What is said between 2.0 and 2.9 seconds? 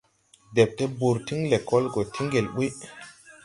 ti ŋgel ɓuy.